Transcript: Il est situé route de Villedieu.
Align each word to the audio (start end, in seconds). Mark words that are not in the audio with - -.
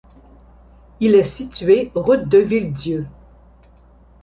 Il 0.99 1.13
est 1.13 1.23
situé 1.23 1.91
route 1.93 2.27
de 2.27 2.39
Villedieu. 2.39 3.05